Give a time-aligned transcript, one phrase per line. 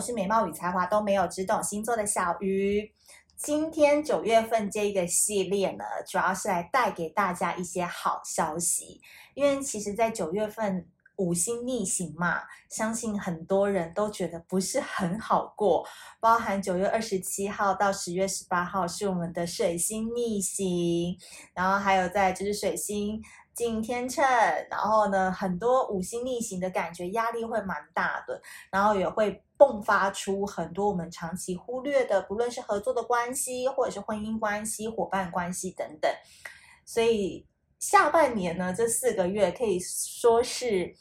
[0.00, 2.90] 我是美貌与才华都没有，只懂星座的小鱼。
[3.36, 9.02] 今天九月份这个系列呢，主要是来带给大家一些好消息。
[9.34, 12.40] 因为其实，在九月份五星逆行嘛，
[12.70, 15.86] 相信很多人都觉得不是很好过。
[16.18, 21.14] 包含九月二十七号到十月十八号是我们的水星逆行，
[21.52, 23.20] 然后还有在就是水星。
[23.60, 24.24] 进天秤，
[24.70, 28.40] 然后呢，很多五星逆行的感觉，压力会蛮大的，
[28.70, 36.10] 然后也会迸发出很多我们长期忽略的，不论是合作的关系，或者是婚姻关系、伙伴关系等等。
[36.86, 37.46] 所以
[37.78, 40.96] 下半年呢，这四个月可以说是。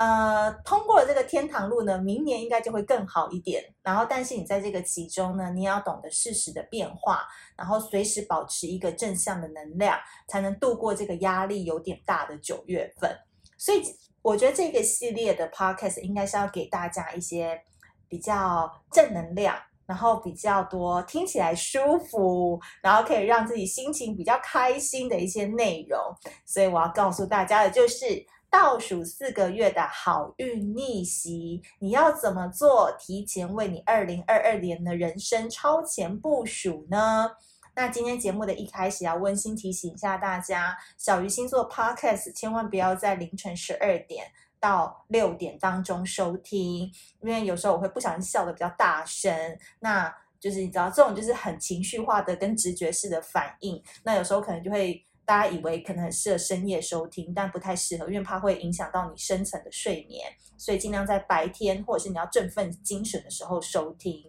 [0.00, 3.62] 呃，通过了这个天堂路呢，明年应该就会更好一点。
[3.82, 13.14] 然后，但是你在这个其中呢，你也要懂得适时的变化，然后随时保持一个正向的能量，才能度过这个压力有点大的九月份。
[13.58, 13.82] 所以，
[14.22, 17.60] 我觉得这个系列的 podcast 应该是要给大家一些
[18.08, 19.54] 比较正能量，
[19.84, 26.00] 然后比较多听起来舒服，然后可以让自己心情比较开心的一些内容。
[26.46, 28.26] 所以，我要告诉大家的就是。
[28.50, 32.90] 倒数四个月的好运逆袭，你要怎么做？
[32.98, 37.30] 提前为你二零二二年的人生超前部署呢？
[37.76, 44.26] 那今天节目的一开始要温馨提醒一下大家，小鱼星座 Podcast 千万不要在凌晨十二点
[44.58, 46.90] 到六点当中收听，
[47.22, 49.32] 因为有时候我会不小心笑的比较大声，
[49.78, 55.06] 那就是你知道这种就是很情绪化的跟直觉式的反应，那有时候可能就会。
[55.30, 60.28] 大家以为可能很适合深夜收听，但不太适合，因为怕会影响到你深层的睡眠，
[60.58, 64.24] 所以尽量在白天或者是你要振奋精神的时候收听。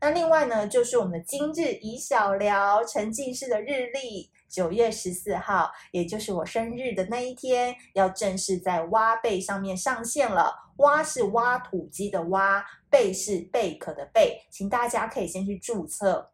[0.00, 10.70] 那另外呢，就是我们的今日宜小聊沉浸式的日历，九月十四号，也就是我生日的那一天，要正式在挖贝上面上线了。
[10.78, 16.29] 挖是挖土机的挖，贝是贝壳的贝，请大家可以先去注册。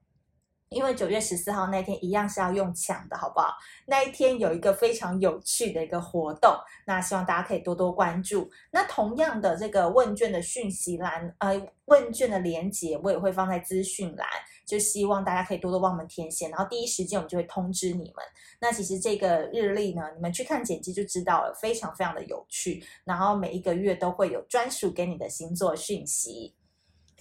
[0.71, 3.55] 因为九月十四号那天一样是要用抢的，好不好？
[3.87, 6.53] 那一天有一个非常有趣的一个活动，
[6.85, 8.51] 那希望大家可以多多关注。
[8.73, 14.27] 那同样的这个问卷的讯息栏，呃，问卷的连接我也会放在资讯栏，
[14.67, 18.25] 就希望大家可以多多帮我们填写，然后第一时间我们就会通知你们。
[18.59, 22.85] 那其实这个日历呢，你们去看简介就知道了，非常非常的有趣。
[23.05, 26.55] 然后每一个月都会有专属给你的星座讯息。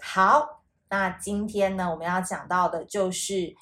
[0.01, 0.64] 好。
[0.97, 3.53] 那今天呢，我们要讲到的就是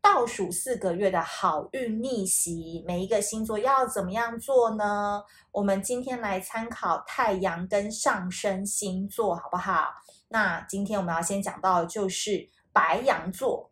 [0.00, 5.22] 倒数四个月的好运逆袭，每一个星座要怎么样做呢？
[5.52, 9.90] 我们今天来参考太阳跟上升星座，好不好？
[10.26, 13.70] 那今天我们要先讲到的就是白羊座。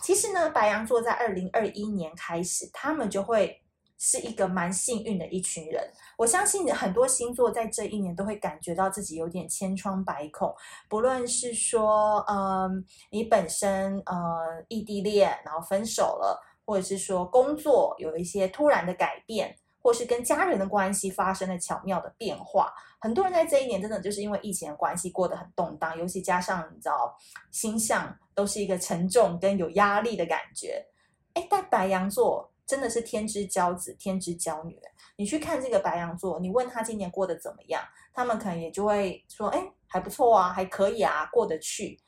[0.00, 3.60] 其实呢，白羊座在二零二一年开始，他们就会。
[3.98, 5.82] 是一个蛮幸运的一群人，
[6.18, 10.54] 我相信很多星座在这一年都会感觉到自己有点千疮百孔，
[10.86, 22.70] 不论是说，嗯，你本身呃异地恋然后分手了，或者是说工作有一些突然的改变，或是跟家人的关系发生了巧妙的变化，
[23.00, 27.16] 很多人在这一年真的就是因为疫情的关系过得很动荡，尤其加上你知道
[27.50, 30.84] 星象都是一个沉重跟有压力的感觉，
[31.32, 32.52] 哎，但白羊座。
[32.66, 34.78] 真的是天之骄子，天之骄女。
[35.16, 37.82] 你去看这个白羊座，你问他今年过得怎么样，
[38.12, 41.98] 他们可能也就会说：“哎，还不错啊，还可以啊，过得去。”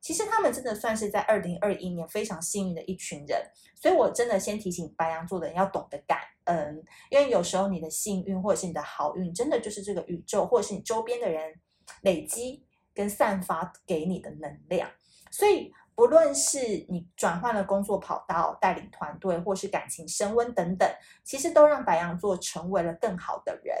[0.00, 3.40] 其实他们真的算是在二零二一年非常幸运的一群人。
[3.74, 11.60] 所以我真的先提醒白羊座的人要懂得感恩，因为有时候你的幸运或者是你的好运，真的就是这个宇宙或者是你周边的人
[12.02, 14.90] 累积跟散发给你的能量。
[15.30, 15.72] 所以。
[15.96, 16.58] 不论是
[16.90, 20.86] 你转换了工作跑道、带领团队，或是感情升温等等，
[21.24, 23.74] 其实都让白羊座成为了更好的人。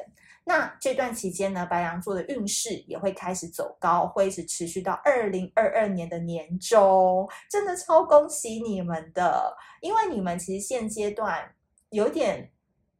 [0.44, 7.28] 那这段期间呢，白羊座的运势也会开始走高，会一直持续到二零二二年的年终。
[7.50, 11.54] 真的超恭喜你们的，因为你们其实现阶段
[11.90, 12.50] 有点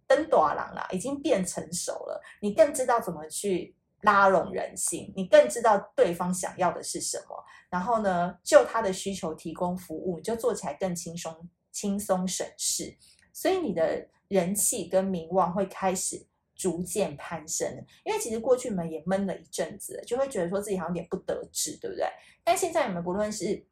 [0.06, 3.74] 登大人了，已经变成熟了，你更知道怎么去。
[4.02, 12.96] 拉拢人心，你更知道对方想要的是什么，然后呢，就他的需求提供服务，你就做起来更轻松、轻松省事，
[13.32, 17.66] 所以你的人气跟名望会开始逐渐攀升。
[18.04, 22.06] 因为其实过去你们也闷了一阵子，就会觉得说自己好像有点不得志，对不对？
[22.44, 23.66] 但现在你们不论是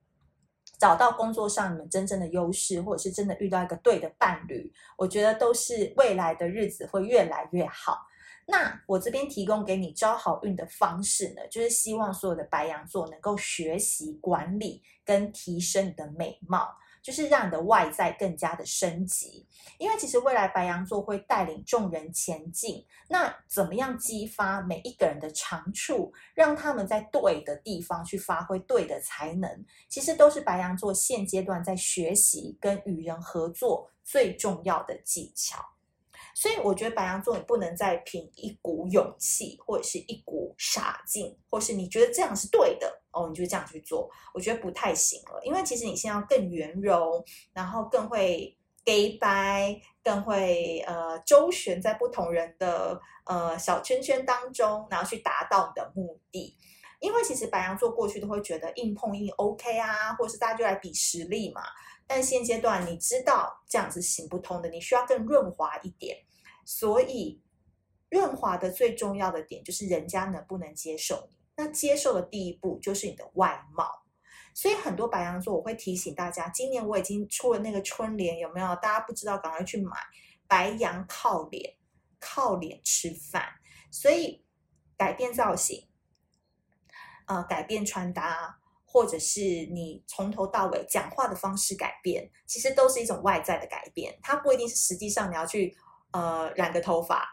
[0.78, 7.98] 找到工作上你们真正的优势，或者是真的遇到一个对的伴侣，我觉得都是未来的日子会越来越好。
[8.46, 16.76] 那我这边提供给你招好运的方式呢，就是希望所有的白羊座能够学习管理跟提升你的美貌。
[17.04, 19.46] 就是让你的外在更加的升级。
[19.76, 35.73] 因为其实未来白羊座会带领众人前进，那怎么样激发每一个人的长处，让他们在对的地方去发挥对的才能，其实都是白羊座现阶段在学习跟与人合作最重要的技巧。
[36.34, 45.40] 所以我觉得白羊座你不能再凭一股勇气，或者是一股傻劲，或是你觉得这样是对的哦，你就这样去做，我觉得不太行了。
[45.44, 56.56] 因为其实你现在要更圆融，然后更会假掰，更会呃周旋在不同人的呃小圈圈当中，然后去达到你的目的。
[57.00, 61.62] 因为其实白羊座过去都会觉得硬碰硬 OK 啊，或是大家就来比实力嘛。
[62.06, 66.18] 但现阶段你知道这样子行不通的，你需要更润滑一点。
[66.64, 67.42] 所以
[68.10, 71.36] 润滑的最重要的点就是人家能不能接受你。
[71.56, 74.04] 那接受的第一步就是你的外貌。
[74.54, 78.68] 所以很多白羊座我会提醒大家，今年我已经出了那个春联，有没有？
[78.76, 79.96] 大家不知道，赶快去买。
[80.46, 81.74] 白羊靠脸，
[82.20, 83.48] 靠脸吃饭。
[83.90, 84.44] 所以
[84.96, 85.88] 改变造型，
[87.26, 88.60] 呃，改变穿搭。
[88.94, 95.76] 或者是你从头到尾讲话的方式改变，其实都是一种外在的改变，它不一定是实际上你要去
[96.12, 97.28] 呃染个头发，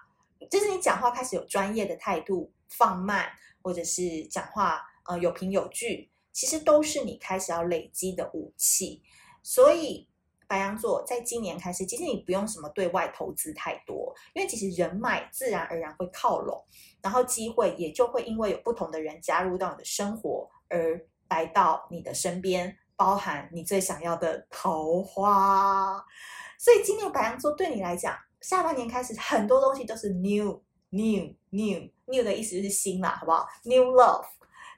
[0.50, 3.30] 就是你讲话开始有专业的态度，放慢，
[3.62, 9.04] 或者是讲话呃有凭有据，其实都是你开始要累积的武器。
[9.44, 10.10] 所以
[10.48, 16.66] 白羊座在今年开始，其实你不用什么对外投资太多，因为其实人脉自然而然会靠拢，
[17.04, 21.00] 然后机会也就会因为有不同的人加入到你的生活而。
[21.32, 26.06] 来到你的身边，包含你最想要的桃花。
[26.60, 34.26] 所以今年白羊座对你来讲，下半年开始很多东西都是 new new new new 的意思就是新嘛，好不好？New love,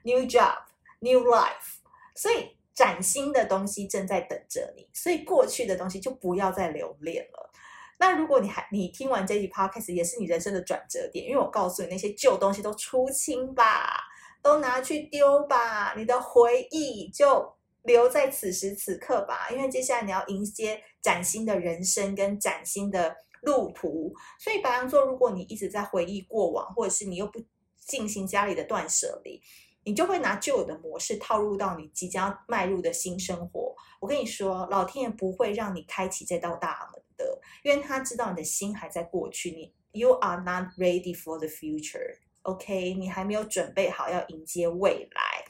[0.04, 0.56] new job,
[1.00, 1.80] new life。
[2.14, 7.50] 所以崭新的东西正在等着你，所以过去的东西就不要再留恋了。
[7.98, 14.04] 那如果你还你听完这集 podcast 也是你人生的转折点，因为我告诉你那些旧东西都出清吧。
[14.44, 17.50] 都拿去丢吧，你的回忆就
[17.84, 19.48] 留在此时此刻吧。
[19.50, 27.42] 因为接下来你要迎接崭新的人生跟崭新的路途，所以白羊座，如果你一直在回忆过往，或者是你又不
[27.78, 29.40] 进行家里的断舍离，
[29.82, 33.74] 你就会拿旧的模式套入到你即将迈入的新生活。
[33.98, 42.18] 我跟你说，老天爷不会让你开启这道大门的，因为他知道你的心还在过去，你 You are not ready for the future。
[42.44, 45.44] OK，你还没有准备好要迎接未来，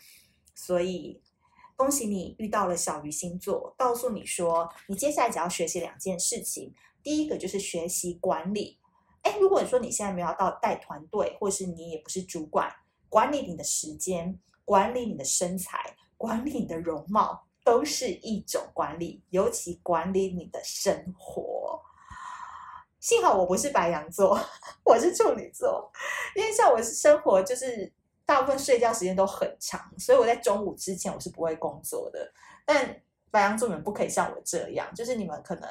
[0.55, 1.21] 所以
[1.77, 6.73] 恭喜你遇到了小鱼星座，告诉你说，你接下来只要学习两件事情。
[7.03, 8.79] 第一个就是学习管理。
[9.25, 12.73] 诶，如果你说你现在没有到带团队，或是你也不是主管，
[13.09, 21.64] 管理你的时间，管理你的身材，管理你的容貌，都是一种管理，尤其管理你的生活。
[23.05, 24.35] 幸好我不是白羊座，
[24.83, 25.93] 我是处女座，
[26.35, 27.93] 因为像我是生活就是
[28.25, 32.33] 大部分睡觉时间都很长，所以我在中午之前我是不会工作的。
[32.65, 32.99] 但
[33.31, 35.69] 白羊座们不可以像我这样，就是你们可能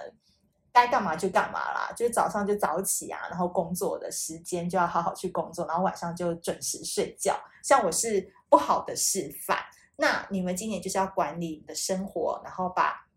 [0.71, 7.35] 该干嘛就干嘛啦，就是早上就早起啊，然后工作的时间就要好好去工作，然后晚上就准时睡觉。
[7.63, 9.57] 像我是不好的示范，
[9.95, 13.07] 那你们今年就是要管理你的生活，然后把。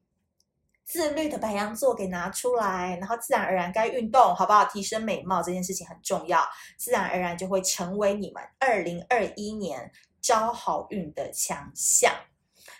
[0.87, 4.65] 自律的白羊座给拿出来，然后自然而然该运动，好不好？
[4.67, 6.43] 提升美貌这件事情很重要，
[6.79, 9.90] 自然而然就会成为你们二零二一年
[10.23, 12.12] 招好运的强项。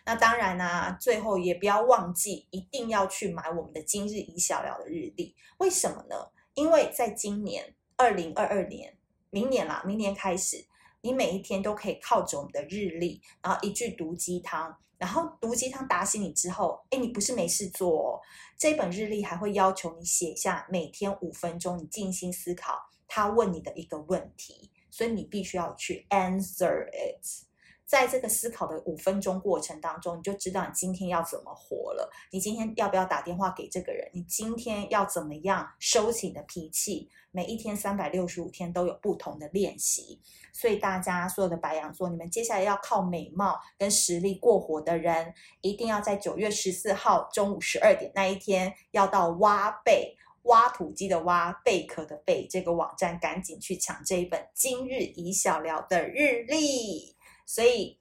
[0.05, 5.35] 那当然呢、啊，最后也不要忘记，一定要去买我们的今日已小聊的日历。
[5.59, 6.15] 为什么呢？
[6.55, 8.97] 因为在今年二零二二年，
[9.31, 10.65] 明年啦，明年开始，
[11.07, 14.77] 你每一天都可以靠着我们的日历，然后一句毒鸡汤。
[14.99, 18.21] 然后毒鸡汤打醒你之后，哎，你不是没事做哦。
[18.59, 27.46] 这本日历还会要求你写下每天五分钟，你静心思考他问你的一个问题，所以你必须要去 answer it。
[27.87, 32.11] 在这个思考的五分钟过程当中，你就知道你今天要怎么活了。
[32.33, 34.11] 你今天要不要打电话给这个人？
[34.13, 37.09] 你今天要怎么样收起你的脾气？
[37.31, 40.21] 每一天三百六十五天都有不同的练习，
[40.53, 57.16] 所以大家所有的白羊座，你们接下来要靠美貌跟实力过活的人，一定要在九月十四号中午十二点那一天，要到挖贝挖土机的挖贝壳的贝这个网站，赶紧去抢这一本今日宜小聊的日历。
[57.47, 57.99] 所以，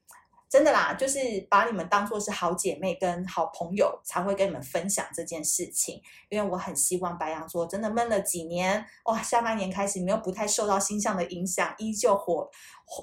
[0.50, 6.02] 真的啦，就是把你们当做是好姐妹跟好朋友，才会跟你们分享这件事情。
[6.30, 12.50] 因为我很希望白羊座真的闷了几年，哇，下半年开始你们又不太受到星象的影响，依旧火，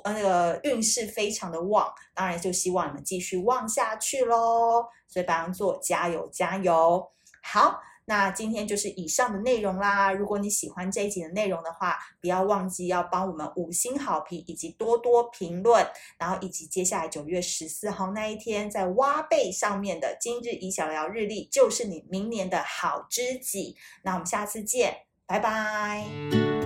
[0.05, 4.85] 那个运势非常的旺，当然就希望你们继续旺下去喽。
[5.07, 7.11] 所以白羊座加油加油，
[7.43, 7.81] 好。
[8.05, 10.13] 那今天就是以上的内容啦。
[10.13, 15.87] 如果你喜欢这一集的内容的话，不要忘记要帮我们五星好评，以及多多评论，
[16.19, 23.77] 然后以及接下来九月十四号那一天在挖贝上面的今日宜小聊日历，就是你明年的好知己。
[24.03, 24.95] 那我们下次见，
[25.27, 26.62] 拜拜。